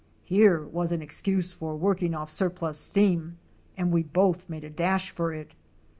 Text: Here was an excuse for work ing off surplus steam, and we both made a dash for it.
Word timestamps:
Here 0.25 0.63
was 0.65 0.91
an 0.91 1.03
excuse 1.03 1.53
for 1.53 1.75
work 1.77 2.01
ing 2.01 2.15
off 2.15 2.31
surplus 2.31 2.79
steam, 2.79 3.37
and 3.77 3.91
we 3.91 4.01
both 4.01 4.49
made 4.49 4.63
a 4.63 4.69
dash 4.71 5.11
for 5.11 5.31
it. 5.31 5.53